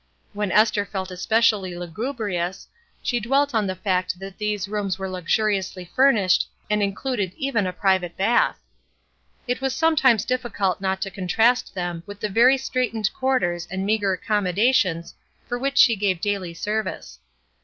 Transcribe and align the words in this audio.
When 0.33 0.51
Esther 0.51 0.83
felt 0.83 1.11
especially 1.11 1.75
lugubrious, 1.77 2.67
she 3.03 3.19
dwelt 3.19 3.53
on 3.53 3.67
the 3.67 3.75
fact 3.75 4.17
that 4.17 4.39
these 4.39 4.67
rooms 4.67 4.97
were 4.97 5.07
luxuriously 5.07 5.85
furnished 5.95 6.49
and 6.71 6.81
included 6.81 7.35
even 7.37 7.67
a 7.67 7.71
private 7.71 8.17
bath. 8.17 8.57
It 9.47 9.61
was 9.61 9.75
sometimes 9.75 10.25
difficult 10.25 10.81
not 10.81 11.03
to 11.03 11.11
contrast 11.11 11.75
them 11.75 12.01
with 12.07 12.19
the 12.19 12.29
very 12.29 12.57
straitened 12.57 13.13
quarters 13.13 13.67
and 13.69 13.85
meagre 13.85 14.13
accommodations 14.13 15.13
for 15.47 15.59
which 15.59 15.77
she 15.77 15.95
gave 15.95 16.19
daily 16.19 16.55
ser 16.55 16.81
vice. 16.81 17.19